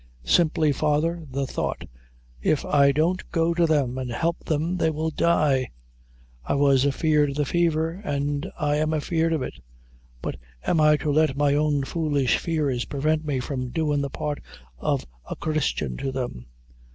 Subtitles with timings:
[0.25, 1.85] "Simply, father, the thought
[2.41, 5.69] if I don't go to them and help them, they will die.
[6.43, 9.59] I was afeard of the fever, and I am afeard of it
[10.19, 14.41] but am I to let my own foolish fears prevent me from doin' the part
[14.79, 16.47] of a Christian to them?